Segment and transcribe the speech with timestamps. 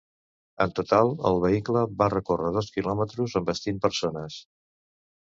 [0.63, 4.39] En total, el vehicle va recórrer dos quilòmetres envestint persones.